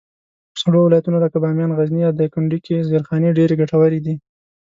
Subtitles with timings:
[0.53, 4.15] په سړو ولایتونو لکه بامیان، غزني، یا دایکنډي کي زېرخانې ډېرې ګټورې دي.